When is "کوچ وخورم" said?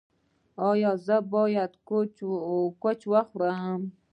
2.87-3.81